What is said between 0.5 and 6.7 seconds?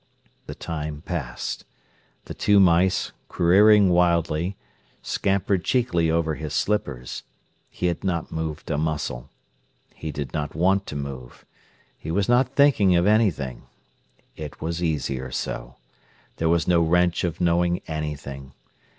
time passed. The two mice, careering wildly, scampered cheekily over his